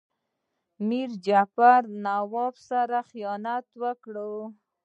میر 0.87 1.09
جعفر 1.25 1.81
له 1.91 1.97
نواب 2.05 2.55
سره 2.69 2.97
خیانت 3.09 3.65
وکړ. 3.81 4.15